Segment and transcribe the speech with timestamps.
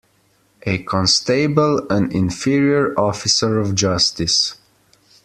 [0.63, 4.55] A constable an inferior officer of justice.